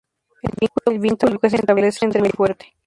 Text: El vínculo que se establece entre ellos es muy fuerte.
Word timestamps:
El 0.87 0.97
vínculo 0.97 1.37
que 1.37 1.51
se 1.51 1.57
establece 1.57 2.05
entre 2.05 2.21
ellos 2.21 2.33
es 2.33 2.35
muy 2.35 2.35
fuerte. 2.35 2.73